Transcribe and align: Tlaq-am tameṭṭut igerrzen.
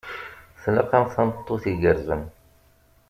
Tlaq-am 0.61 1.05
tameṭṭut 1.13 1.63
igerrzen. 1.71 2.23